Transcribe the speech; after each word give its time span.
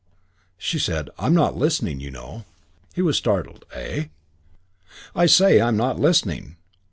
She 0.57 0.79
said, 0.79 1.11
"I'm 1.19 1.35
not 1.35 1.55
listening, 1.55 1.99
you 1.99 2.09
know." 2.09 2.43
He 2.95 3.03
was 3.03 3.17
startled. 3.17 3.65
"Eh?" 3.71 4.05
"I 5.15 5.27
say 5.27 5.61
I'm 5.61 5.77
not 5.77 5.99
listening. 5.99 6.55